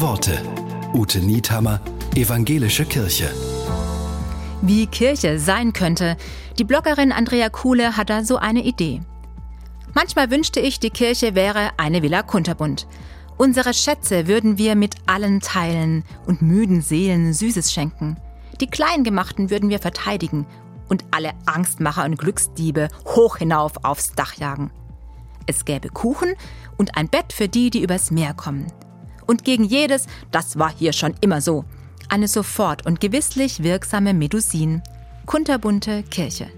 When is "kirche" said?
2.84-3.30, 4.86-5.40, 10.90-11.34, 36.04-36.48